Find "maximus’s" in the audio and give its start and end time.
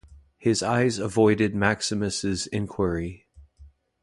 1.53-2.47